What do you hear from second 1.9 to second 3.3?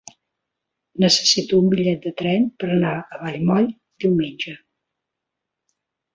de tren per anar a